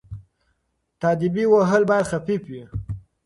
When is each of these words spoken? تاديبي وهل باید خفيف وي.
تاديبي 1.01 1.43
وهل 1.53 1.81
باید 1.89 2.09
خفيف 2.11 2.41
وي. 2.51 2.63